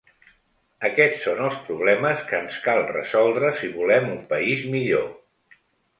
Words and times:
Aquests 0.87 1.19
són 1.25 1.41
els 1.49 1.59
problemes 1.67 2.25
que 2.31 2.39
ens 2.45 2.57
cal 2.69 2.81
resoldre 2.95 3.53
si 3.61 3.69
volem 3.79 4.11
un 4.15 4.21
país 4.33 4.65
millor. 4.79 5.07